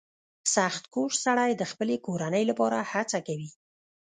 [0.53, 3.49] •سختکوش سړی د خپلې کورنۍ لپاره هڅه کوي.